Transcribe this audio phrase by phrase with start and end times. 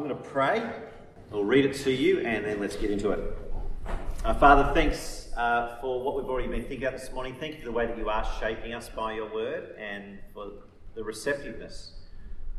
[0.00, 0.66] I'm going to pray.
[1.30, 3.38] I'll read it to you and then let's get into it.
[4.24, 7.36] Uh, Father, thanks uh, for what we've already been thinking about this morning.
[7.38, 10.52] Thank you for the way that you are shaping us by your word and for
[10.94, 11.92] the receptiveness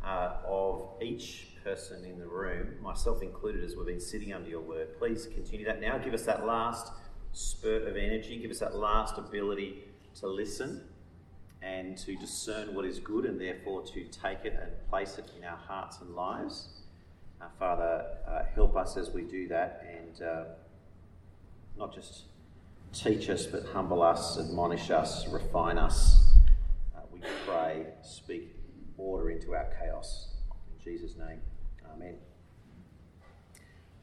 [0.04, 4.60] uh, of each person in the room, myself included, as we've been sitting under your
[4.60, 4.96] word.
[4.96, 5.98] Please continue that now.
[5.98, 6.92] Give us that last
[7.32, 9.82] spurt of energy, give us that last ability
[10.20, 10.84] to listen
[11.60, 15.42] and to discern what is good and therefore to take it and place it in
[15.42, 16.68] our hearts and lives.
[17.42, 20.44] Uh, Father, uh, help us as we do that and uh,
[21.76, 22.26] not just
[22.92, 26.24] teach us, but humble us, admonish us, refine us.
[26.94, 28.54] Uh, we pray, speak
[28.96, 30.28] order into our chaos.
[30.72, 31.40] In Jesus' name,
[31.92, 32.14] Amen.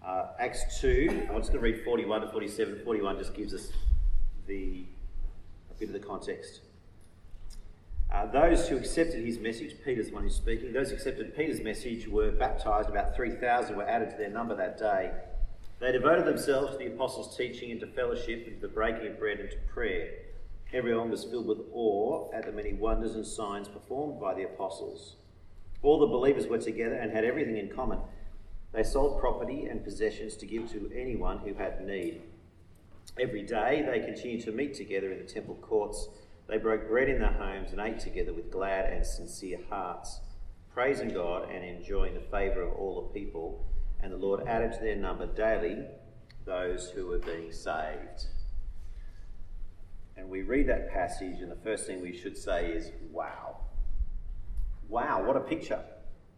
[0.06, 2.82] Uh, Acts 2, I'm just going to read 41 to 47.
[2.84, 3.72] 41 just gives us
[4.48, 4.84] the,
[5.72, 6.62] a bit of the context.
[8.12, 12.08] Uh, those who accepted his message, Peter's one who's speaking, those who accepted Peter's message
[12.08, 12.90] were baptized.
[12.90, 15.12] About 3,000 were added to their number that day.
[15.80, 19.20] They devoted themselves to the apostles' teaching and to fellowship and to the breaking of
[19.20, 20.10] bread and to prayer.
[20.74, 25.16] Everyone was filled with awe at the many wonders and signs performed by the apostles.
[25.84, 28.00] All the believers were together and had everything in common.
[28.72, 32.22] They sold property and possessions to give to anyone who had need.
[33.20, 36.10] Every day they continued to meet together in the temple courts
[36.50, 40.20] they broke bread in their homes and ate together with glad and sincere hearts,
[40.74, 43.66] praising God and enjoying the favour of all the people.
[44.02, 45.86] And the Lord added to their number daily
[46.46, 48.26] those who were being saved.
[50.18, 53.58] And we read that passage, and the first thing we should say is, wow.
[54.90, 55.84] Wow, what a picture.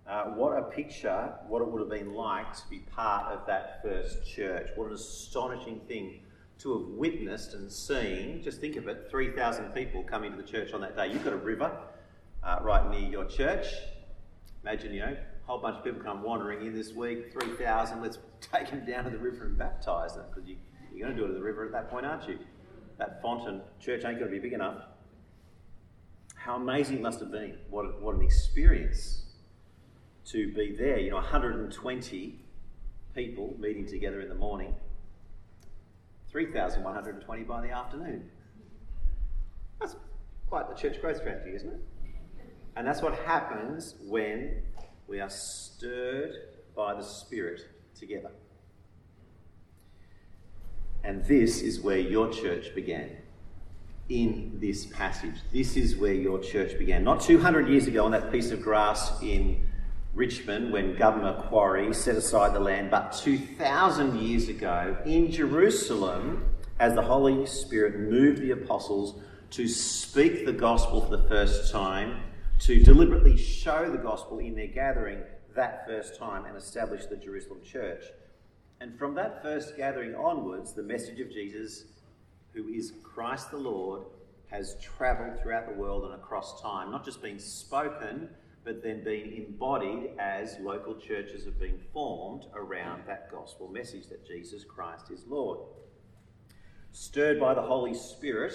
[0.06, 3.82] Uh, what a picture, what it would have been like to be part of that
[3.82, 4.70] first church.
[4.76, 6.20] What an astonishing thing
[6.62, 10.73] to have witnessed and seen, just think of it, 3,000 people come into the church
[10.73, 11.12] on that day.
[11.12, 11.76] You've got a river
[12.44, 13.66] uh, right near your church.
[14.64, 18.20] Imagine, you know, a whole bunch of people come wandering in this week, 3,000, let's
[18.42, 20.56] take them down to the river and baptise them, because you,
[20.94, 22.38] you're going to do it at the river at that point, aren't you?
[23.00, 24.83] That Fonton church ain't going to be big enough.
[26.36, 27.58] How amazing it must have been.
[27.72, 29.23] What, what an experience
[30.26, 30.99] to be there.
[30.99, 32.39] You know, 120
[33.16, 34.76] people meeting together in the morning
[36.31, 38.30] 3,120 by the afternoon.
[39.80, 39.95] That's
[40.47, 41.81] quite the church growth strategy, isn't it?
[42.75, 44.61] And that's what happens when
[45.08, 46.36] we are stirred
[46.75, 47.61] by the Spirit
[47.95, 48.31] together.
[51.03, 53.17] And this is where your church began.
[54.09, 55.36] In this passage.
[55.53, 57.03] This is where your church began.
[57.03, 59.65] Not 200 years ago on that piece of grass in
[60.14, 66.45] Richmond when Governor Macquarie set aside the land, but 2,000 years ago in Jerusalem,
[66.80, 72.23] as the Holy Spirit moved the apostles to speak the gospel for the first time,
[72.60, 75.22] to deliberately show the gospel in their gathering
[75.55, 78.04] that first time and establish the Jerusalem church.
[78.82, 81.86] And from that first gathering onwards, the message of Jesus,
[82.54, 84.04] who is Christ the Lord,
[84.48, 88.30] has travelled throughout the world and across time, not just being spoken
[88.64, 94.26] but then being embodied as local churches have been formed around that gospel message that
[94.26, 95.60] Jesus Christ is Lord.
[96.92, 98.54] Stirred by the Holy Spirit,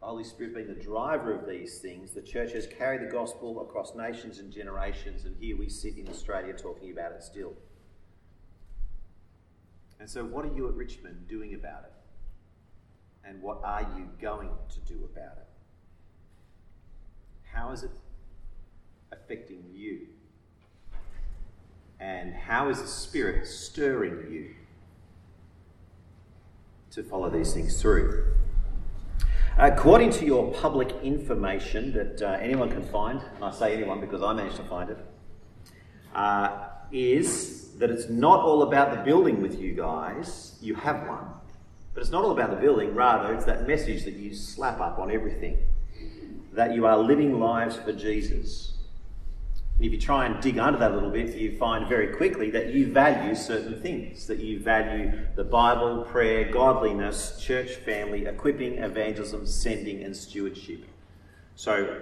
[0.00, 3.62] the Holy Spirit being the driver of these things, the church has carried the gospel
[3.62, 7.54] across nations and generations, and here we sit in Australia talking about it still.
[9.98, 11.92] And so, what are you at Richmond doing about it?
[13.24, 15.48] And what are you going to do about it?
[17.44, 17.90] How is it
[19.12, 20.06] affecting you?
[22.00, 24.54] And how is the Spirit stirring you
[26.90, 28.34] to follow these things through?
[29.56, 34.22] According to your public information that uh, anyone can find, and I say anyone because
[34.22, 34.98] I managed to find it,
[36.14, 40.56] uh, is that it's not all about the building with you guys.
[40.60, 41.26] You have one.
[41.94, 44.98] But it's not all about the building, rather, it's that message that you slap up
[44.98, 45.58] on everything
[46.52, 48.72] that you are living lives for Jesus
[49.82, 52.72] if you try and dig under that a little bit, you find very quickly that
[52.72, 59.44] you value certain things, that you value the Bible, prayer, godliness, church family, equipping, evangelism,
[59.44, 60.84] sending, and stewardship.
[61.56, 62.00] So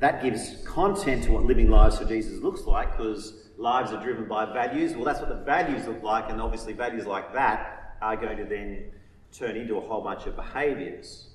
[0.00, 4.24] that gives content to what living lives for Jesus looks like because lives are driven
[4.24, 4.94] by values.
[4.94, 8.44] Well, that's what the values look like, and obviously, values like that are going to
[8.44, 8.90] then
[9.32, 11.28] turn into a whole bunch of behaviours.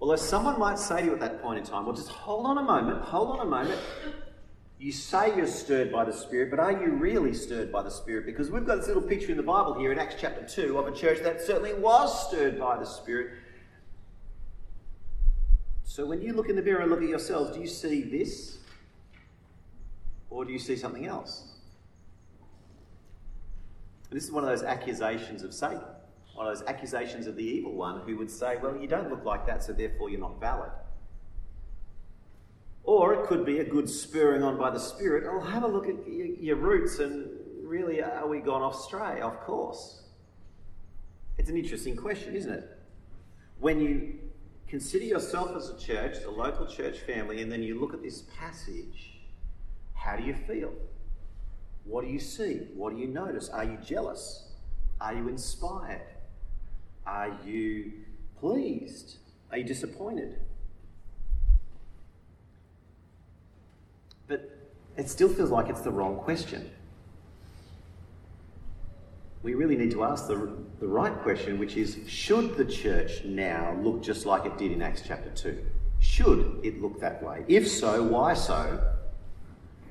[0.00, 2.58] Although someone might say to you at that point in time, well, just hold on
[2.58, 3.78] a moment, hold on a moment.
[4.82, 8.26] You say you're stirred by the Spirit, but are you really stirred by the Spirit?
[8.26, 10.88] Because we've got this little picture in the Bible here in Acts chapter 2 of
[10.88, 13.30] a church that certainly was stirred by the Spirit.
[15.84, 18.58] So when you look in the mirror and look at yourselves, do you see this?
[20.30, 21.44] Or do you see something else?
[24.10, 25.84] This is one of those accusations of Satan,
[26.34, 29.24] one of those accusations of the evil one who would say, Well, you don't look
[29.24, 30.72] like that, so therefore you're not valid.
[32.84, 35.24] Or it could be a good spurring on by the Spirit.
[35.28, 37.28] Oh, have a look at your roots and
[37.62, 39.20] really, are we gone off stray?
[39.20, 40.02] Of course.
[41.38, 42.68] It's an interesting question, isn't it?
[43.60, 44.18] When you
[44.66, 48.22] consider yourself as a church, a local church family, and then you look at this
[48.38, 49.20] passage,
[49.94, 50.72] how do you feel?
[51.84, 52.68] What do you see?
[52.74, 53.48] What do you notice?
[53.48, 54.50] Are you jealous?
[55.00, 56.06] Are you inspired?
[57.06, 57.92] Are you
[58.38, 59.16] pleased?
[59.50, 60.38] Are you disappointed?
[64.26, 64.50] But
[64.96, 66.70] it still feels like it's the wrong question.
[69.42, 73.76] We really need to ask the, the right question, which is should the church now
[73.80, 75.64] look just like it did in Acts chapter 2?
[75.98, 77.44] Should it look that way?
[77.48, 78.80] If so, why so?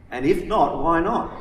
[0.09, 1.33] And if not, why not?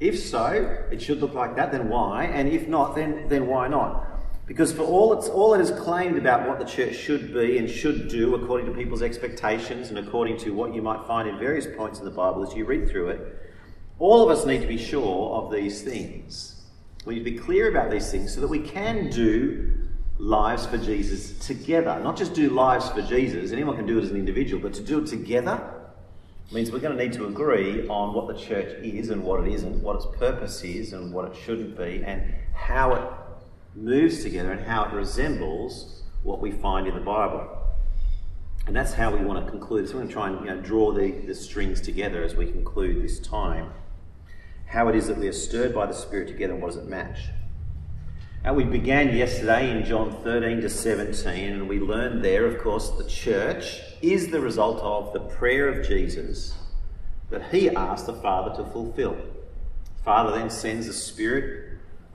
[0.00, 2.24] If so, it should look like that, then why?
[2.24, 4.07] And if not, then, then why not?
[4.48, 7.68] Because for all, it's, all it is claimed about what the church should be and
[7.68, 11.66] should do according to people's expectations and according to what you might find in various
[11.76, 13.36] points in the Bible as you read through it,
[13.98, 16.64] all of us need to be sure of these things.
[17.04, 19.86] We need to be clear about these things so that we can do
[20.16, 22.00] lives for Jesus together.
[22.02, 24.82] Not just do lives for Jesus, anyone can do it as an individual, but to
[24.82, 25.74] do it together
[26.50, 29.52] means we're going to need to agree on what the church is and what it
[29.52, 33.17] isn't, what its purpose is and what it shouldn't be, and how it
[33.82, 37.48] moves together and how it resembles what we find in the Bible.
[38.66, 39.88] And that's how we want to conclude.
[39.88, 42.46] So we're going to try and you know, draw the, the strings together as we
[42.46, 43.72] conclude this time.
[44.66, 46.88] How it is that we are stirred by the Spirit together and what does it
[46.88, 47.20] match?
[48.44, 52.90] And we began yesterday in John 13 to 17, and we learned there, of course,
[52.90, 56.54] the church is the result of the prayer of Jesus
[57.30, 59.16] that he asked the Father to fulfill.
[60.04, 61.67] Father then sends the Spirit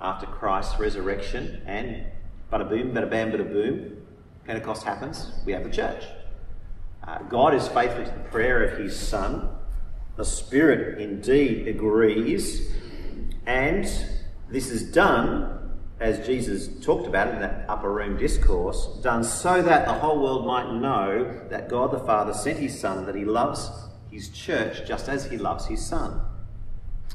[0.04, 2.04] after Christ's resurrection, and
[2.52, 4.06] bada boom, bada bam, bada boom,
[4.46, 6.04] Pentecost happens, we have the church.
[7.08, 9.50] Uh, God is faithful to the prayer of his Son.
[10.18, 12.70] The Spirit indeed agrees,
[13.46, 13.86] and
[14.50, 19.86] this is done, as Jesus talked about in that upper room discourse, done so that
[19.86, 23.70] the whole world might know that God the Father sent his Son, that he loves
[24.12, 26.22] his church just as he loves his Son.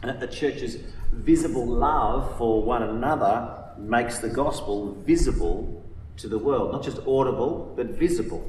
[0.03, 0.79] That the church's
[1.13, 5.85] visible love for one another makes the gospel visible
[6.19, 8.49] to the world, not just audible, but visible.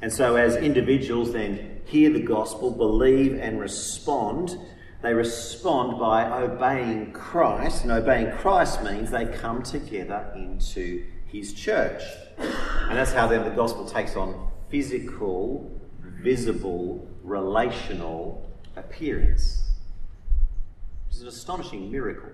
[0.00, 4.56] And so, as individuals then hear the gospel, believe, and respond,
[5.02, 7.82] they respond by obeying Christ.
[7.82, 12.02] And obeying Christ means they come together into his church.
[12.38, 15.80] And that's how then the gospel takes on physical,
[16.22, 19.71] visible, relational appearance.
[21.22, 22.30] An astonishing miracle.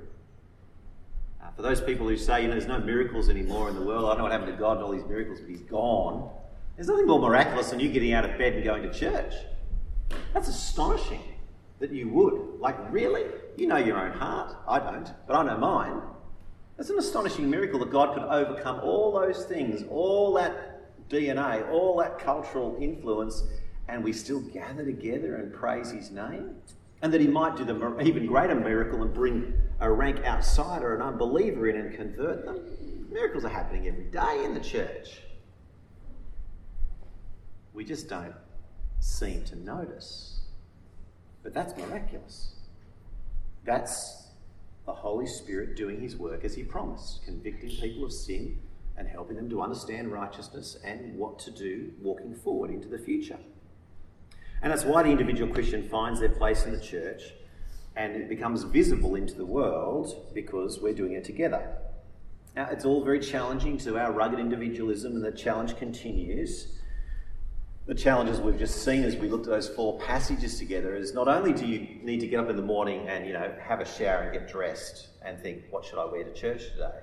[1.43, 4.11] Uh, for those people who say, you know, there's no miracles anymore in the world,
[4.11, 6.31] I know what happened to God and all these miracles, but He's gone.
[6.75, 9.35] There's nothing more miraculous than you getting out of bed and going to church.
[10.33, 11.21] That's astonishing
[11.81, 12.61] that you would.
[12.61, 13.25] Like, really?
[13.59, 14.57] You know your own heart.
[14.67, 16.01] I don't, but I know mine.
[16.79, 21.99] It's an astonishing miracle that God could overcome all those things, all that DNA, all
[21.99, 23.43] that cultural influence,
[23.87, 26.55] and we still gather together and praise His name
[27.03, 31.03] and that he might do the even greater miracle and bring a rank outsider, an
[31.03, 33.09] unbeliever in, and convert them.
[33.11, 35.23] Miracles are happening every day in the church.
[37.73, 38.35] We just don't
[39.01, 40.41] seem to notice.
[41.43, 42.57] But that's miraculous.
[43.65, 44.29] That's
[44.85, 48.59] the Holy Spirit doing his work as he promised, convicting people of sin
[48.97, 53.39] and helping them to understand righteousness and what to do walking forward into the future.
[54.63, 57.23] And that's why the individual Christian finds their place in the church
[57.99, 61.77] and it becomes visible into the world because we're doing it together.
[62.55, 66.79] Now, it's all very challenging to our rugged individualism, and the challenge continues.
[67.87, 71.27] The challenges we've just seen as we looked at those four passages together is not
[71.27, 73.87] only do you need to get up in the morning and you know have a
[73.87, 77.01] shower and get dressed and think, what should I wear to church today?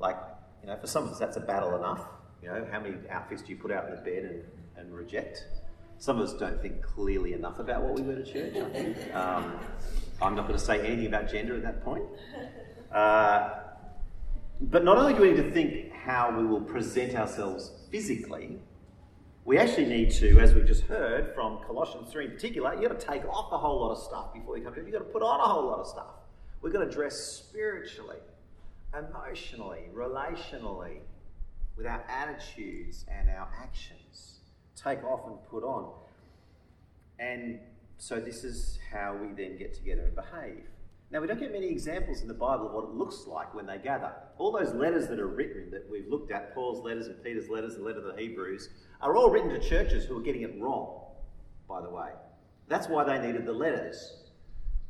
[0.00, 0.16] Like,
[0.62, 2.04] you know, for some of us that's a battle enough.
[2.42, 4.44] You know, how many outfits do you put out in the bed and,
[4.76, 5.46] and reject?
[6.04, 9.14] Some of us don't think clearly enough about what we wear to church, I think.
[9.14, 9.58] Um,
[10.20, 12.04] I'm not going to say anything about gender at that point.
[12.92, 13.54] Uh,
[14.60, 18.58] but not only do we need to think how we will present ourselves physically,
[19.46, 23.00] we actually need to, as we've just heard from Colossians 3 in particular, you've got
[23.00, 24.84] to take off a whole lot of stuff before you come to it.
[24.84, 26.16] You've got to put on a whole lot of stuff.
[26.60, 28.18] We've got to dress spiritually,
[28.92, 30.98] emotionally, relationally,
[31.78, 34.33] with our attitudes and our actions
[34.76, 35.92] take off and put on.
[37.18, 37.60] And
[37.98, 40.64] so this is how we then get together and behave.
[41.10, 43.66] Now, we don't get many examples in the Bible of what it looks like when
[43.66, 44.12] they gather.
[44.36, 47.76] All those letters that are written that we've looked at, Paul's letters and Peter's letters,
[47.76, 48.68] the letter to the Hebrews,
[49.00, 51.04] are all written to churches who are getting it wrong,
[51.68, 52.08] by the way.
[52.66, 54.24] That's why they needed the letters,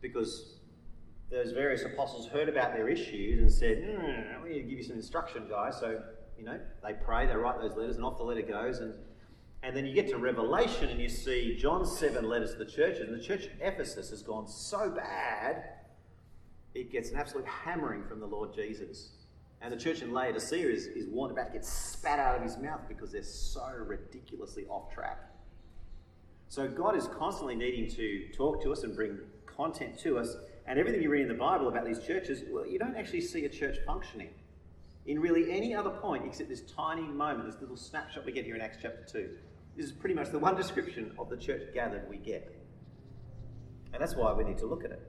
[0.00, 0.61] because
[1.31, 4.85] those various apostles heard about their issues and said, mm, we need to give you
[4.85, 5.76] some instruction, guys.
[5.79, 6.00] So,
[6.38, 8.79] you know, they pray, they write those letters, and off the letter goes.
[8.79, 8.95] And,
[9.64, 13.09] and then you get to Revelation and you see John's seven letters to the churches,
[13.09, 15.64] and the church at Ephesus has gone so bad
[16.75, 19.11] it gets an absolute hammering from the Lord Jesus.
[19.62, 22.59] And the church in Laodicea is, is warned about to get spat out of his
[22.59, 25.18] mouth because they're so ridiculously off track.
[26.49, 30.37] So God is constantly needing to talk to us and bring content to us.
[30.66, 33.47] And everything you read in the Bible about these churches, well, you don't actually see
[33.47, 34.30] a church functioning
[35.06, 38.56] in really any other point except this tiny moment, this little snapshot we get here
[38.56, 39.30] in Acts chapter 2.
[39.76, 42.54] This is pretty much the one description of the church gathered we get.
[43.93, 45.02] And that's why we need to look at it.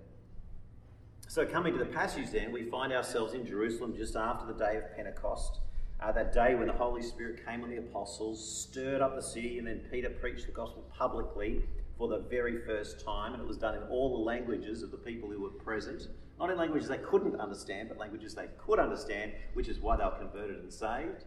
[1.27, 4.77] So, coming to the passage, then, we find ourselves in Jerusalem just after the day
[4.77, 5.60] of Pentecost.
[6.00, 9.60] Uh, that day when the Holy Spirit came on the apostles, stirred up the city,
[9.60, 11.63] and then Peter preached the gospel publicly
[11.98, 13.34] for the very first time.
[13.34, 16.07] And it was done in all the languages of the people who were present.
[16.39, 20.03] Not in languages they couldn't understand, but languages they could understand, which is why they
[20.03, 21.25] were converted and saved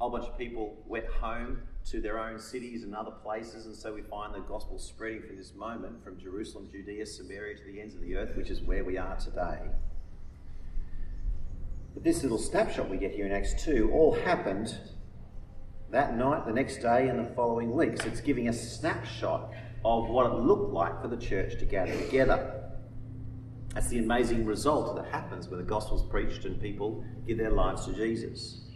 [0.00, 3.92] whole bunch of people went home to their own cities and other places, and so
[3.92, 7.94] we find the gospel spreading from this moment from Jerusalem, Judea, Samaria to the ends
[7.94, 9.58] of the earth, which is where we are today.
[11.92, 14.74] But this little snapshot we get here in Acts 2 all happened
[15.90, 18.06] that night, the next day, and the following weeks.
[18.06, 19.52] It's giving a snapshot
[19.84, 22.62] of what it looked like for the church to gather together.
[23.74, 27.84] That's the amazing result that happens when the gospel's preached and people give their lives
[27.84, 28.69] to Jesus.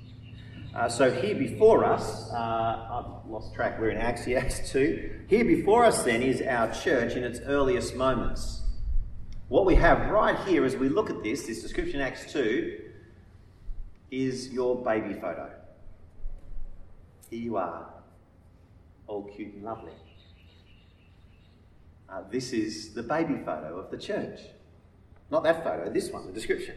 [0.75, 5.21] Uh, so here before us, uh, I've lost track, we're in Acts, Acts 2.
[5.28, 8.62] Here before us then is our church in its earliest moments.
[9.47, 12.81] What we have right here as we look at this, this description Acts 2,
[14.11, 15.49] is your baby photo.
[17.31, 17.88] Here you are,
[19.07, 19.93] all cute and lovely.
[22.09, 24.40] Uh, this is the baby photo of the church.
[25.31, 26.75] Not that photo, this one, the description.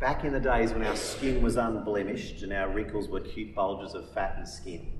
[0.00, 3.94] Back in the days when our skin was unblemished and our wrinkles were cute bulges
[3.94, 4.92] of fat and skin,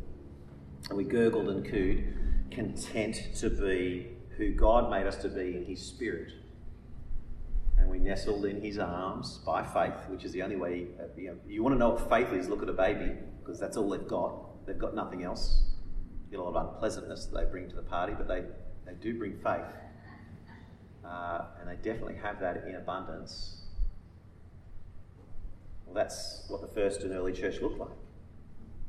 [0.89, 2.15] and we gurgled and cooed,
[2.51, 6.33] content to be who God made us to be in His Spirit.
[7.79, 10.89] And we nestled in His arms by faith, which is the only way.
[11.17, 13.77] You, know, you want to know what faith is, look at a baby, because that's
[13.77, 14.67] all they've got.
[14.67, 15.63] They've got nothing else.
[16.25, 18.43] You get a lot of unpleasantness that they bring to the party, but they,
[18.85, 19.63] they do bring faith.
[21.05, 23.58] Uh, and they definitely have that in abundance
[25.89, 27.89] well, that's what the first and early church looked like.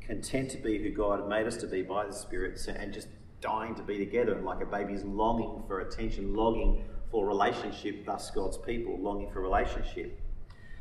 [0.01, 3.07] Content to be who God made us to be by the Spirit and just
[3.41, 8.29] dying to be together and like a baby's longing for attention, longing for relationship, thus
[8.31, 10.19] God's people, longing for relationship.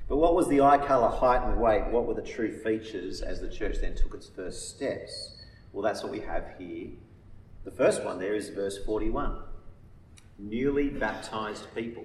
[0.09, 1.87] But what was the eye colour, height, and weight?
[1.91, 5.37] What were the true features as the church then took its first steps?
[5.73, 6.89] Well, that's what we have here.
[7.65, 9.37] The first one there is verse 41
[10.39, 12.05] newly baptized people.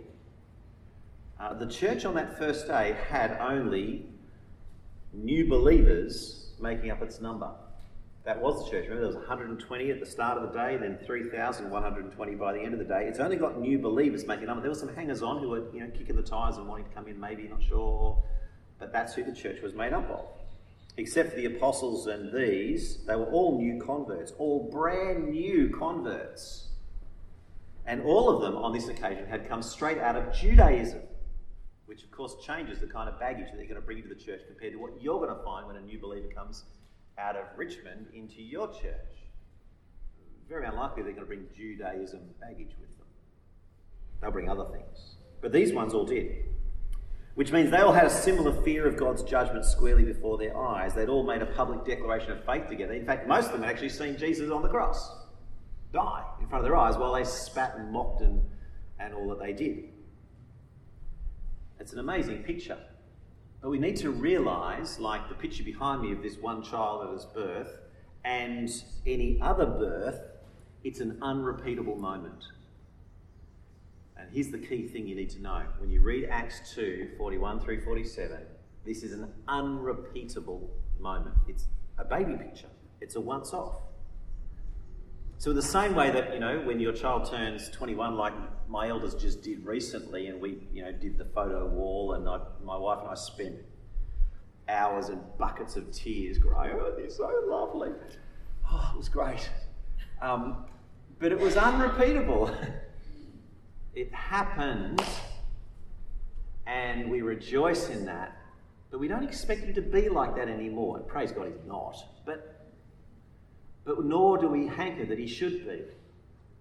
[1.40, 4.06] Uh, the church on that first day had only
[5.14, 7.52] new believers making up its number.
[8.24, 8.86] That was the church.
[8.86, 12.74] Remember, there was 120 at the start of the day, then 3,120 by the end
[12.74, 13.06] of the day.
[13.08, 14.62] It's only got new believers making up.
[14.62, 16.92] There were some hangers on who were, you know, kicking the tires and wanting to
[16.92, 18.24] come in, maybe not sure,
[18.80, 20.26] but that's who the church was made up of.
[20.96, 26.70] Except for the apostles and these, they were all new converts, all brand new converts.
[27.86, 31.02] And all of them on this occasion had come straight out of Judaism
[31.86, 34.20] which of course changes the kind of baggage that you're going to bring into the
[34.20, 36.64] church compared to what you're going to find when a new believer comes
[37.18, 39.14] out of Richmond into your church.
[40.48, 43.08] Very unlikely they're going to bring Judaism baggage with them.
[44.22, 45.16] They'll bring other things.
[45.42, 46.46] But these ones all did.
[47.36, 50.94] Which means they all had a similar fear of God's judgment squarely before their eyes.
[50.94, 52.94] They'd all made a public declaration of faith together.
[52.94, 55.12] In fact, most of them had actually seen Jesus on the cross
[55.92, 58.42] die in front of their eyes while they spat and mocked and,
[59.00, 59.93] and all that they did.
[61.84, 62.78] It's an amazing picture.
[63.62, 67.14] But we need to realise, like the picture behind me of this one child at
[67.14, 67.78] his birth,
[68.24, 68.70] and
[69.06, 70.18] any other birth,
[70.86, 72.46] it's an unrepeatable moment.
[74.16, 75.64] And here's the key thing you need to know.
[75.80, 78.38] When you read Acts 2 41 through 47,
[78.86, 80.72] this is an unrepeatable
[81.02, 81.36] moment.
[81.50, 82.70] It's a baby picture,
[83.02, 83.76] it's a once off.
[85.38, 88.34] So, in the same way that, you know, when your child turns 21, like
[88.70, 92.40] my elders just did recently, and we, you know, did the photo wall, and I,
[92.64, 93.56] my wife and I spent
[94.70, 97.90] hours and buckets of tears crying, oh, they're so lovely.
[98.72, 99.50] Oh, it was great.
[100.22, 100.66] Um,
[101.20, 102.56] but it was unrepeatable.
[103.96, 105.00] It happens,
[106.66, 108.36] and we rejoice in that,
[108.90, 110.98] but we don't expect him to be like that anymore.
[110.98, 112.04] And praise God, he's not.
[112.26, 112.53] But,
[113.86, 115.82] but nor do we hanker that he should be,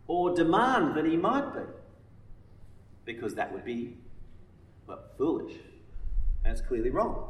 [0.06, 1.62] or demand that he might be,
[3.04, 3.96] because that would be
[4.86, 5.54] well, foolish,
[6.44, 7.28] That's clearly wrong.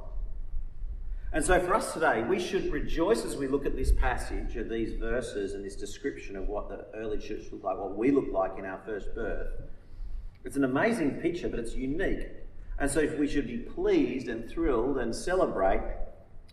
[1.34, 4.68] And so for us today, we should rejoice as we look at this passage of
[4.68, 8.30] these verses and this description of what the early church looked like, what we look
[8.32, 9.49] like in our first birth.
[10.44, 12.28] It's an amazing picture, but it's unique.
[12.78, 15.80] And so if we should be pleased and thrilled and celebrate,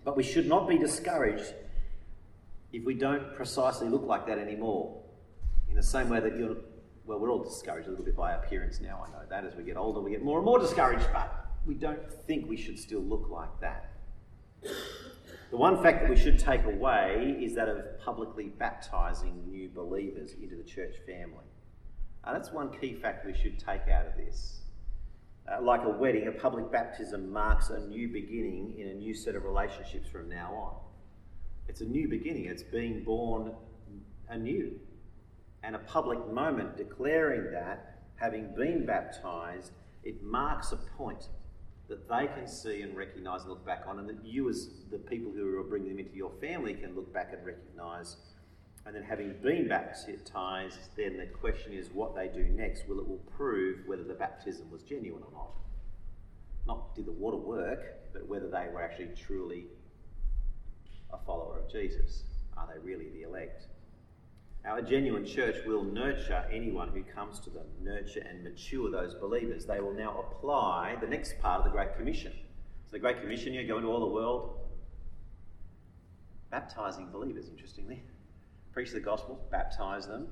[0.06, 1.54] but we should not be discouraged
[2.72, 5.02] if we don't precisely look like that anymore.
[5.70, 6.58] In the same way that you're,
[7.06, 9.46] well, we're all discouraged a little bit by appearance now, I know that.
[9.46, 12.58] As we get older, we get more and more discouraged, but we don't think we
[12.58, 13.92] should still look like that.
[15.52, 20.36] The one fact that we should take away is that of publicly baptizing new believers
[20.40, 21.46] into the church family.
[22.24, 24.60] Uh, that's one key fact we should take out of this.
[25.52, 29.36] Uh, like a wedding, a public baptism marks a new beginning in a new set
[29.36, 30.76] of relationships from now on.
[31.70, 33.54] It's a new beginning, it's being born
[34.28, 34.72] anew.
[35.62, 39.72] And a public moment declaring that, having been baptized,
[40.04, 41.30] it marks a point
[41.88, 44.98] that they can see and recognise and look back on, and that you, as the
[44.98, 48.18] people who are bringing them into your family, can look back and recognise.
[48.88, 52.90] And then, having been baptised, then the question is what they do next.
[52.90, 55.52] Will it will prove whether the baptism was genuine or not?
[56.66, 59.66] Not did the water work, but whether they were actually truly
[61.12, 62.24] a follower of Jesus.
[62.58, 63.68] Are they really the elect?
[64.66, 69.66] Our genuine church will nurture anyone who comes to them, nurture and mature those believers.
[69.66, 72.34] They will now apply the next part of the Great Commission.
[72.88, 74.60] So, the Great Commission, you go into all the world,
[76.52, 78.04] baptizing believers, interestingly.
[78.74, 80.28] Preach the gospel, baptize them.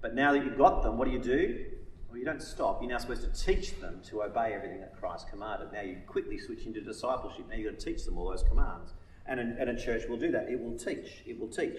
[0.00, 1.66] But now that you've got them, what do you do?
[2.08, 2.80] Well, you don't stop.
[2.80, 5.72] You're now supposed to teach them to obey everything that Christ commanded.
[5.72, 7.46] Now you quickly switch into discipleship.
[7.48, 8.92] Now you've got to teach them all those commands.
[9.28, 10.48] And a, and a church will do that.
[10.48, 11.22] It will teach.
[11.26, 11.78] It will teach.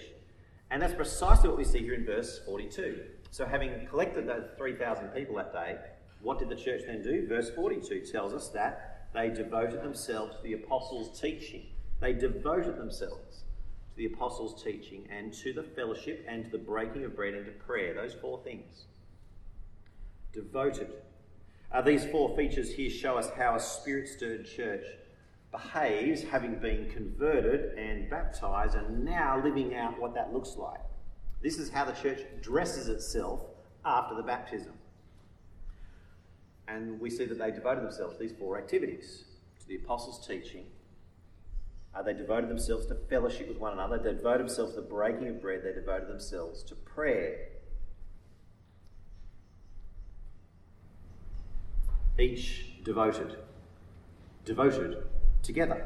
[0.72, 3.02] And that's precisely what we see here in verse 42.
[3.32, 5.78] So, having collected those 3,000 people that day,
[6.22, 7.28] what did the church then do?
[7.28, 11.68] Verse 42 tells us that they devoted themselves to the apostles' teaching.
[12.00, 13.44] They devoted themselves
[13.92, 17.46] to the apostles' teaching and to the fellowship and to the breaking of bread and
[17.46, 17.94] to prayer.
[17.94, 18.86] Those four things.
[20.34, 20.92] Devoted.
[21.72, 24.84] Uh, these four features here show us how a spirit stirred church
[25.52, 30.82] behaves having been converted and baptized and now living out what that looks like.
[31.42, 33.42] This is how the church dresses itself
[33.86, 34.74] after the baptism.
[36.68, 39.24] And we see that they devoted themselves to these four activities
[39.60, 40.66] to the apostles' teaching.
[41.96, 43.98] Uh, they devoted themselves to fellowship with one another.
[43.98, 45.62] They devoted themselves to the breaking of bread.
[45.64, 47.48] They devoted themselves to prayer.
[52.20, 53.38] Each devoted.
[54.46, 55.04] Devoted
[55.50, 55.84] together.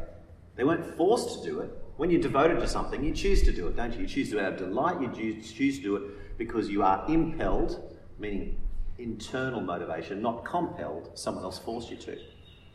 [0.57, 1.71] They weren't forced to do it.
[1.95, 4.01] When you're devoted to something, you choose to do it, don't you?
[4.01, 5.09] You choose to of delight, you
[5.41, 8.59] choose to do it because you are impelled, meaning
[8.97, 12.17] internal motivation, not compelled, someone else forced you to.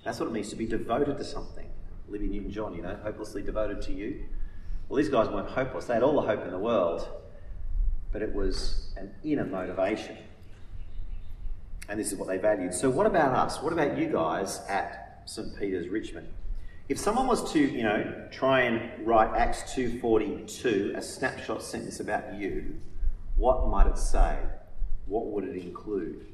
[0.03, 1.67] That's what it means to be devoted to something.
[2.09, 4.25] Olivia Newton John, you know, hopelessly devoted to you.
[4.89, 5.85] Well, these guys weren't hopeless.
[5.85, 7.07] They had all the hope in the world,
[8.13, 10.17] but it was an inner motivation.
[11.89, 12.73] And this is what they valued.
[12.73, 13.63] So, what about us?
[13.63, 15.59] What about you guys at St.
[15.59, 16.29] Peter's Richmond?
[16.89, 22.35] If someone was to, you know, try and write Acts 2.42, a snapshot sentence about
[22.35, 22.81] you,
[23.37, 24.39] what might it say?
[25.05, 26.25] What would it include?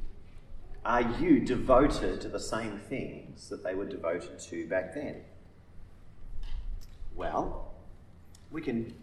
[0.85, 5.23] Are you devoted to the same things that they were devoted to back then?
[7.17, 7.75] Well,
[8.53, 8.95] we can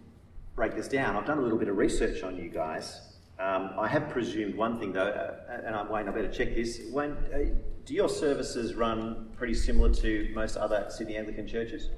[0.55, 1.17] break this down.
[1.17, 3.01] I've done a little bit of research on you guys.
[3.39, 6.79] Um, I have presumed one thing though, uh, and I'm Wayne, I better check this.
[6.91, 7.39] Wayne, uh,
[7.85, 11.89] do your services run pretty similar to most other Sydney Anglican churches?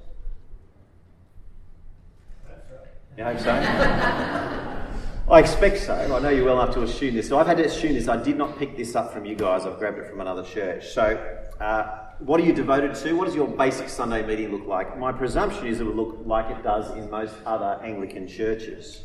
[3.16, 3.50] You hope so?
[5.30, 5.94] I expect so.
[5.94, 7.28] I know you well enough to assume this.
[7.28, 8.08] So I've had to assume this.
[8.08, 9.64] I did not pick this up from you guys.
[9.64, 10.88] I've grabbed it from another church.
[10.88, 13.12] So, uh, what are you devoted to?
[13.14, 14.98] What does your basic Sunday meeting look like?
[14.98, 19.02] My presumption is it will look like it does in most other Anglican churches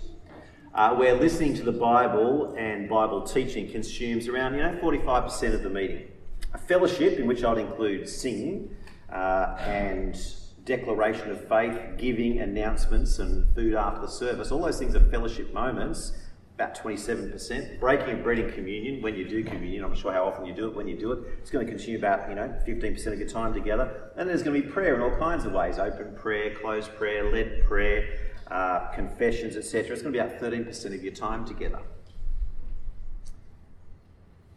[0.74, 5.64] uh, where listening to the Bible and Bible teaching consumes around, you know, 45% of
[5.64, 6.09] the meeting.
[6.54, 8.76] A fellowship in which I'd include singing
[9.12, 10.20] uh, and
[10.66, 14.52] declaration of faith, giving, announcements, and food after the service.
[14.52, 16.14] All those things are fellowship moments,
[16.56, 17.80] about 27%.
[17.80, 20.68] Breaking of bread communion, when you do communion, I'm not sure how often you do
[20.68, 23.30] it, when you do it, it's going to consume about, you know, 15% of your
[23.30, 24.12] time together.
[24.16, 27.32] And there's going to be prayer in all kinds of ways open prayer, closed prayer,
[27.32, 28.18] led prayer
[28.52, 29.94] uh, confessions, etc.
[29.94, 31.80] It's going to be about 13% of your time together.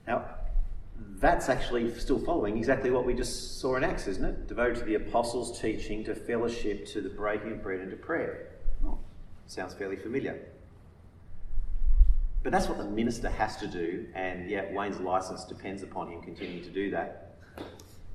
[0.07, 0.24] Now,
[1.22, 4.48] that's actually still following exactly what we just saw in Acts, isn't it?
[4.48, 8.48] Devoted to the apostles' teaching, to fellowship, to the breaking of bread, and to prayer.
[8.85, 8.98] Oh,
[9.46, 10.40] sounds fairly familiar.
[12.42, 16.22] But that's what the minister has to do, and yet Wayne's license depends upon him
[16.22, 17.37] continuing to do that.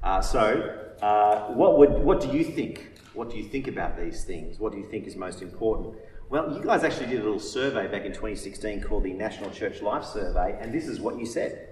[0.03, 2.99] Uh, so, uh, what, would, what do you think?
[3.13, 4.59] What do you think about these things?
[4.59, 5.95] What do you think is most important?
[6.29, 9.81] Well, you guys actually did a little survey back in 2016 called the National Church
[9.81, 11.66] Life Survey, and this is what you said.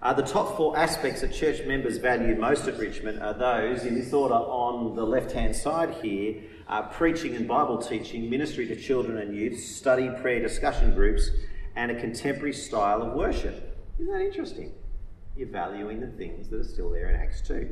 [0.00, 3.94] Uh, the top four aspects that church members value most at Richmond are those, in
[3.94, 8.76] this order on the left hand side here uh, preaching and Bible teaching, ministry to
[8.76, 11.30] children and youth, study, prayer, discussion groups,
[11.76, 13.76] and a contemporary style of worship.
[13.98, 14.72] Isn't that interesting?
[15.36, 17.70] You're valuing the things that are still there in Acts 2.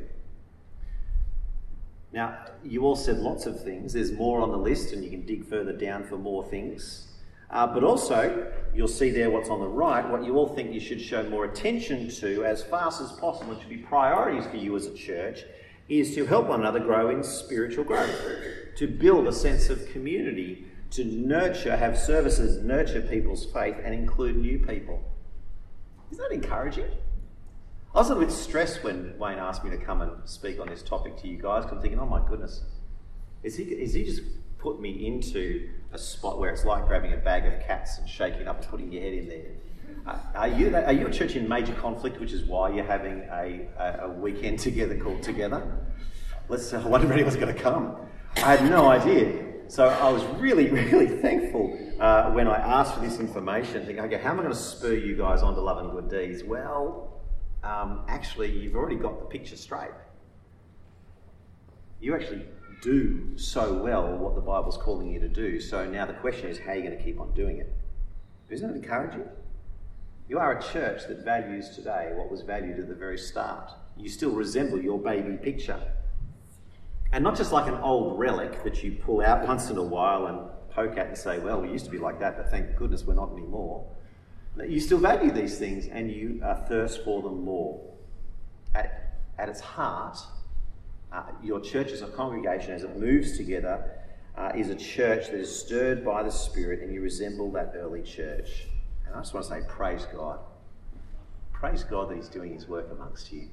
[2.12, 3.92] Now, you all said lots of things.
[3.92, 7.08] There's more on the list, and you can dig further down for more things.
[7.50, 10.80] Uh, but also, you'll see there what's on the right, what you all think you
[10.80, 14.74] should show more attention to as fast as possible, and should be priorities for you
[14.74, 15.44] as a church,
[15.88, 18.14] is to help one another grow in spiritual growth,
[18.76, 24.36] to build a sense of community, to nurture, have services nurture people's faith and include
[24.36, 25.02] new people.
[26.10, 26.90] Isn't that encouraging?
[27.94, 30.82] I was a bit stressed when Wayne asked me to come and speak on this
[30.82, 32.62] topic to you guys because I'm thinking, oh my goodness,
[33.42, 34.22] is he, is he just
[34.58, 38.46] put me into a spot where it's like grabbing a bag of cats and shaking
[38.46, 39.46] up and putting your head in there.
[40.06, 43.20] Uh, are, you, are you a church in major conflict, which is why you're having
[43.32, 45.78] a, a, a weekend together called Together?
[46.48, 47.96] Let's, I wonder if anyone's going to come.
[48.36, 49.42] I had no idea.
[49.68, 54.18] So I was really, really thankful uh, when I asked for this information, thinking, okay,
[54.18, 56.44] how am I going to spur you guys on to love and good deeds?
[56.44, 57.22] Well,
[57.64, 59.90] um, actually, you've already got the picture straight.
[62.00, 62.44] You actually
[62.82, 65.60] do so well what the Bible's calling you to do.
[65.60, 67.72] So now the question is, how are you going to keep on doing it?
[68.48, 69.24] Isn't it encouraging?
[70.28, 73.70] You are a church that values today what was valued at the very start.
[73.96, 75.80] You still resemble your baby picture.
[77.12, 80.26] And not just like an old relic that you pull out once in a while
[80.26, 83.04] and poke at and say, well, we used to be like that, but thank goodness
[83.04, 83.86] we're not anymore.
[84.66, 87.80] You still value these things and you thirst for them more.
[88.74, 90.18] At, at its heart,
[91.16, 93.90] uh, your church as a congregation, as it moves together,
[94.36, 98.02] uh, is a church that is stirred by the Spirit, and you resemble that early
[98.02, 98.66] church.
[99.06, 100.40] And I just want to say, praise God.
[101.54, 103.48] Praise God that He's doing His work amongst you.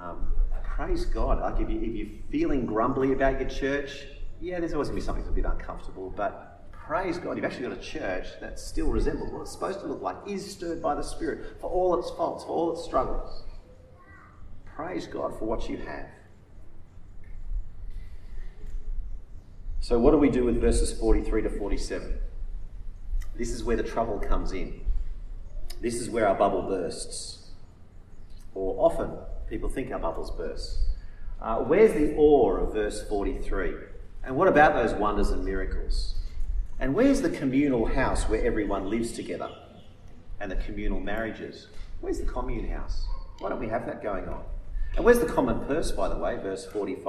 [0.00, 0.32] Um,
[0.62, 1.40] praise God.
[1.40, 4.06] Like if, you, if you're feeling grumbly about your church,
[4.40, 7.44] yeah, there's always going to be something that's a bit uncomfortable, but praise God, you've
[7.44, 10.80] actually got a church that still resembles what it's supposed to look like, is stirred
[10.80, 13.42] by the Spirit for all its faults, for all its struggles.
[14.74, 16.06] Praise God for what you have.
[19.80, 22.18] So, what do we do with verses 43 to 47?
[23.36, 24.80] This is where the trouble comes in.
[25.80, 27.50] This is where our bubble bursts.
[28.54, 29.10] Or often
[29.48, 30.78] people think our bubbles burst.
[31.40, 33.74] Uh, where's the awe of verse 43?
[34.24, 36.14] And what about those wonders and miracles?
[36.78, 39.50] And where's the communal house where everyone lives together?
[40.40, 41.66] And the communal marriages?
[42.00, 43.04] Where's the commune house?
[43.38, 44.44] Why don't we have that going on?
[44.94, 47.04] And where's the common purse, by the way, verse 45,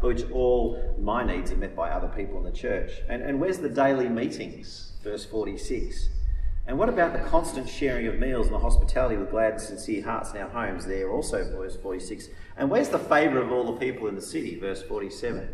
[0.00, 2.90] by which all my needs are met by other people in the church?
[3.08, 6.08] And, and where's the daily meetings, verse 46?
[6.66, 10.02] And what about the constant sharing of meals and the hospitality with glad and sincere
[10.02, 12.28] hearts in our homes, there also, verse 46?
[12.56, 15.48] And where's the favour of all the people in the city, verse 47?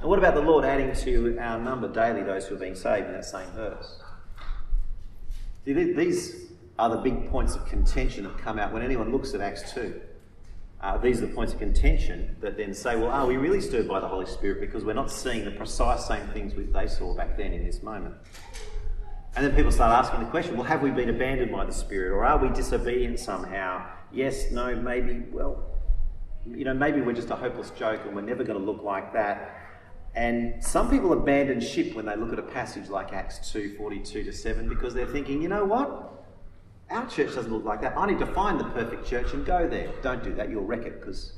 [0.00, 3.08] And what about the Lord adding to our number daily those who are being saved
[3.08, 4.02] in that same verse?
[5.64, 9.40] See, these are the big points of contention that come out when anyone looks at
[9.40, 10.00] Acts 2.
[10.80, 13.88] Uh, these are the points of contention that then say, well, are we really stirred
[13.88, 17.36] by the Holy Spirit because we're not seeing the precise same things they saw back
[17.36, 18.14] then in this moment?
[19.34, 22.12] And then people start asking the question, well, have we been abandoned by the Spirit
[22.12, 23.84] or are we disobedient somehow?
[24.12, 25.64] Yes, no, maybe, well,
[26.46, 29.12] you know, maybe we're just a hopeless joke and we're never going to look like
[29.14, 29.54] that.
[30.14, 34.24] And some people abandon ship when they look at a passage like Acts 2 42
[34.24, 36.17] to 7 because they're thinking, you know what?
[36.90, 37.96] Our church doesn't look like that.
[37.96, 39.92] I need to find the perfect church and go there.
[40.02, 41.32] Don't do that, you'll wreck it because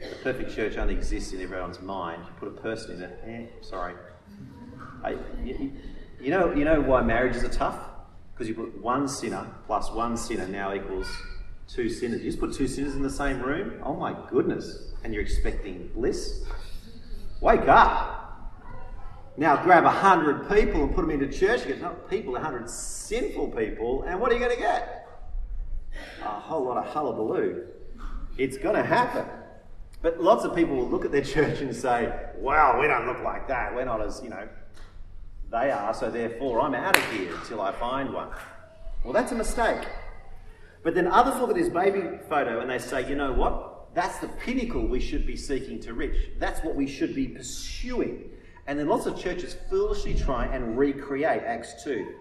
[0.00, 2.22] the perfect church only exists in everyone's mind.
[2.26, 3.94] You put a person in it, eh, sorry.
[5.02, 5.72] I, you,
[6.20, 7.78] you, know, you know why marriages are tough?
[8.32, 11.08] Because you put one sinner plus one sinner now equals
[11.68, 12.22] two sinners.
[12.22, 13.80] You just put two sinners in the same room?
[13.84, 14.92] Oh my goodness.
[15.04, 16.44] And you're expecting bliss?
[17.40, 18.23] Wake up.
[19.36, 21.66] Now grab a hundred people and put them into church.
[21.66, 25.08] Get not oh, people, a hundred sinful people, and what are you going to get?
[26.22, 27.66] A whole lot of hullabaloo.
[28.38, 29.26] It's going to happen.
[30.02, 33.22] But lots of people will look at their church and say, "Well, we don't look
[33.22, 33.74] like that.
[33.74, 34.48] We're not as you know
[35.50, 35.92] they are.
[35.94, 38.28] So therefore, I'm out of here until I find one."
[39.04, 39.86] Well, that's a mistake.
[40.82, 43.94] But then others look at this baby photo and they say, you know what?
[43.94, 46.14] That's the pinnacle we should be seeking to reach.
[46.38, 48.30] That's what we should be pursuing.
[48.66, 52.14] And then lots of churches foolishly try and recreate Acts 2.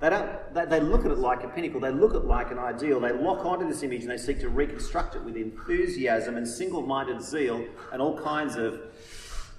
[0.00, 2.50] They, don't, they, they look at it like a pinnacle, they look at it like
[2.50, 6.36] an ideal, they lock onto this image and they seek to reconstruct it with enthusiasm
[6.38, 8.80] and single minded zeal and all kinds of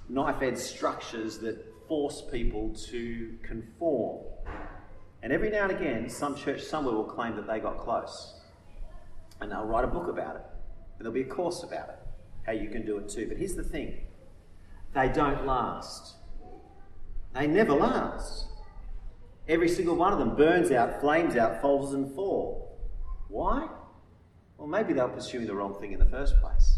[0.10, 4.26] knife edge structures that force people to conform.
[5.22, 8.40] And every now and again, some church somewhere will claim that they got close.
[9.40, 10.42] And they'll write a book about it.
[10.98, 12.00] And there'll be a course about it,
[12.46, 13.28] how you can do it too.
[13.28, 14.02] But here's the thing
[14.94, 16.16] they don't last.
[17.34, 18.48] They never last.
[19.48, 22.80] Every single one of them burns out, flames out, falls and fall.
[23.28, 23.68] Why?
[24.58, 26.78] Well, maybe they were pursuing the wrong thing in the first place.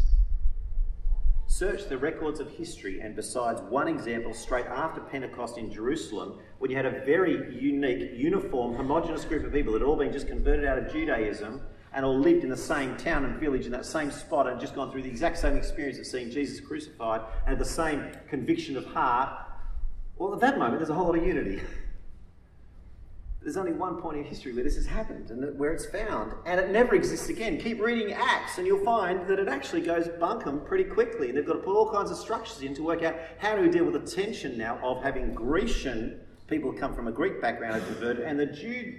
[1.46, 6.70] Search the records of history, and besides one example straight after Pentecost in Jerusalem, when
[6.70, 10.26] you had a very unique, uniform, homogenous group of people that had all been just
[10.26, 11.60] converted out of Judaism
[11.92, 14.74] and all lived in the same town and village in that same spot and just
[14.74, 18.84] gone through the exact same experience of seeing Jesus crucified and the same conviction of
[18.86, 19.43] heart.
[20.16, 21.60] Well, at that moment, there's a whole lot of unity.
[23.42, 26.58] There's only one point in history where this has happened and where it's found, and
[26.58, 27.58] it never exists again.
[27.58, 31.28] Keep reading Acts, and you'll find that it actually goes bunkum pretty quickly.
[31.28, 33.60] And they've got to put all kinds of structures in to work out how do
[33.60, 37.82] we deal with the tension now of having Grecian people come from a Greek background
[37.82, 38.98] are converted, and the Jew,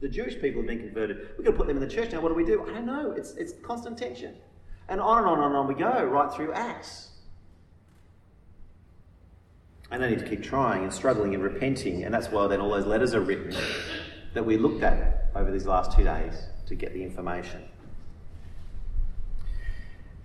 [0.00, 1.28] the Jewish people have been converted.
[1.36, 2.20] We've got to put them in the church now.
[2.20, 2.64] What do we do?
[2.68, 3.12] I don't know.
[3.12, 4.34] It's it's constant tension,
[4.88, 7.10] and on and on and on we go right through Acts.
[9.90, 12.04] And they need to keep trying and struggling and repenting.
[12.04, 13.54] And that's why then all those letters are written
[14.34, 16.34] that we looked at over these last two days
[16.66, 17.62] to get the information.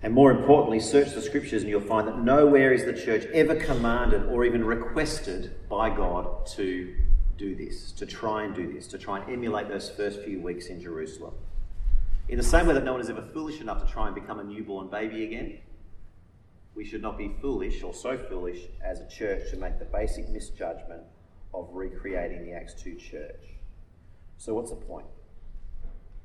[0.02, 3.54] And more importantly, search the scriptures and you'll find that nowhere is the church ever
[3.54, 6.94] commanded or even requested by God to
[7.38, 10.66] do this, to try and do this, to try and emulate those first few weeks
[10.66, 11.32] in Jerusalem.
[12.28, 14.40] In the same way that no one is ever foolish enough to try and become
[14.40, 15.58] a newborn baby again,
[16.74, 20.28] we should not be foolish or so foolish as a church to make the basic
[20.28, 21.02] misjudgment
[21.52, 23.54] of recreating the Acts 2 church.
[24.38, 25.06] So, what's the point?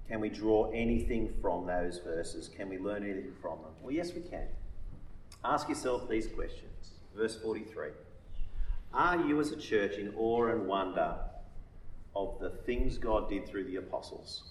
[0.08, 2.50] Can we draw anything from those verses?
[2.50, 3.72] Can we learn anything from them?
[3.82, 4.48] Well, yes, we can.
[5.46, 6.92] Ask yourself these questions.
[7.16, 7.90] Verse 43
[8.94, 11.16] Are you as a church in awe and wonder
[12.16, 14.44] of the things God did through the apostles?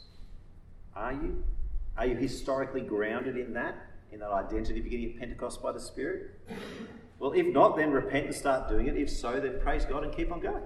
[0.94, 1.42] Are you?
[1.96, 3.74] Are you historically grounded in that?
[4.12, 6.38] In that identity beginning at Pentecost by the Spirit?
[7.18, 8.96] Well, if not, then repent and start doing it.
[8.96, 10.62] If so, then praise God and keep on going.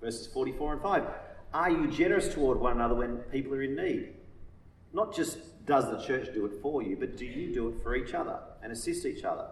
[0.00, 1.04] Verses 44 and 5.
[1.54, 4.14] Are you generous toward one another when people are in need?
[4.92, 7.94] Not just does the church do it for you, but do you do it for
[7.94, 9.46] each other and assist each other?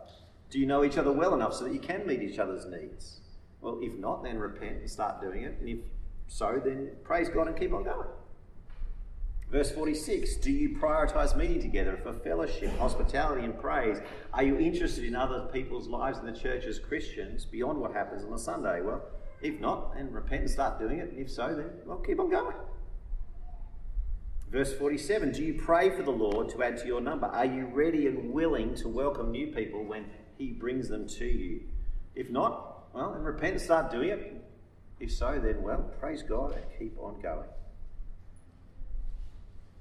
[0.50, 3.20] Do you know each other well enough so that you can meet each other's needs?
[3.60, 5.58] Well, if not, then repent and start doing it.
[5.60, 5.78] And if
[6.26, 8.08] so, then praise God and keep on going.
[9.50, 13.98] Verse 46 Do you prioritize meeting together for fellowship, hospitality, and praise?
[14.32, 18.24] Are you interested in other people's lives in the church as Christians beyond what happens
[18.24, 18.80] on a Sunday?
[18.80, 19.02] Well,
[19.42, 21.12] if not, then repent and start doing it.
[21.16, 22.54] If so, then, well, keep on going.
[24.52, 27.26] Verse 47 Do you pray for the Lord to add to your number?
[27.26, 30.06] Are you ready and willing to welcome new people when
[30.38, 31.62] He brings them to you?
[32.14, 34.44] If not, well, then repent and start doing it.
[35.00, 37.48] If so, then, well, praise God and keep on going.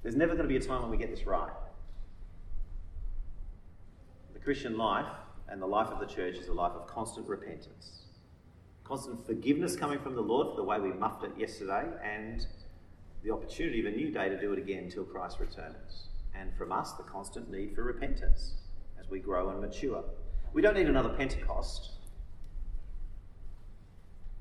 [0.02, 1.52] There's never going to be a time when we get this right.
[4.34, 5.12] The Christian life
[5.50, 8.04] and the life of the church is a life of constant repentance,
[8.84, 12.46] constant forgiveness coming from the Lord for the way we muffed it yesterday, and
[13.24, 16.08] the opportunity of a new day to do it again until Christ returns.
[16.34, 18.54] And from us, the constant need for repentance
[19.00, 20.04] as we grow and mature.
[20.54, 21.92] We don't need another Pentecost,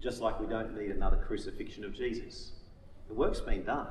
[0.01, 2.53] just like we don't need another crucifixion of Jesus.
[3.09, 3.89] The work's been done.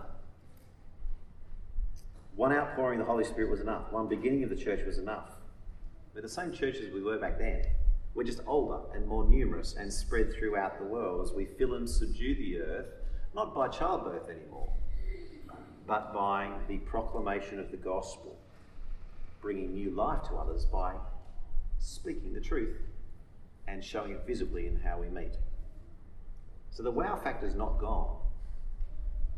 [2.38, 3.92] One outpouring of the Holy Spirit was enough.
[3.92, 5.32] One beginning of the church was enough.
[6.14, 7.66] We're the same church as we were back then.
[8.14, 11.90] We're just older and more numerous and spread throughout the world as we fill and
[11.90, 12.86] subdue the earth,
[13.34, 14.70] not by childbirth anymore,
[15.88, 18.38] but by the proclamation of the gospel,
[19.42, 20.94] bringing new life to others by
[21.80, 22.78] speaking the truth
[23.68, 25.34] and showing it visibly in how we meet.
[26.70, 28.16] So the wow factor is not gone.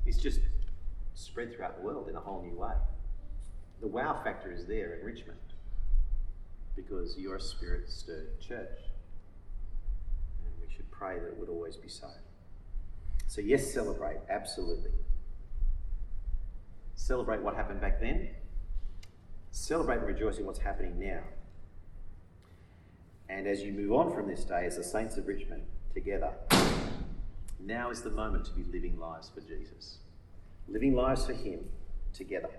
[0.05, 0.41] It's just
[1.19, 2.73] spread throughout the world in a whole new way.
[3.81, 5.37] The wow factor is there in Richmond
[6.75, 8.79] because you're a spirit stirred church.
[10.45, 12.07] And we should pray that it would always be so.
[13.27, 14.91] So, yes, celebrate, absolutely.
[16.95, 18.29] Celebrate what happened back then.
[19.51, 21.21] Celebrate and rejoice in what's happening now.
[23.27, 26.31] And as you move on from this day as the saints of Richmond together,
[27.59, 29.99] now is the moment to be living lives for Jesus
[30.71, 31.59] living lives for Him,
[32.13, 32.49] together.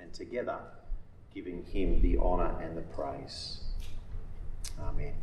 [0.00, 0.58] And together,
[1.34, 3.60] giving him the honour and the praise.
[4.80, 5.14] Amen.